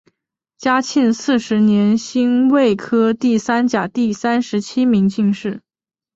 [0.57, 5.61] 嘉靖四十年辛未科第三甲第三十七名进士。